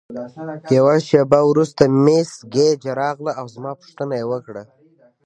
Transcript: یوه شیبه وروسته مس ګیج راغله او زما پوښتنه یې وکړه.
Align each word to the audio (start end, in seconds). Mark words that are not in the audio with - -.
یوه 0.77 0.95
شیبه 1.07 1.39
وروسته 1.51 1.83
مس 2.05 2.31
ګیج 2.53 2.81
راغله 2.99 3.31
او 3.39 3.45
زما 3.55 3.71
پوښتنه 3.81 4.13
یې 4.19 4.25
وکړه. 4.31 4.63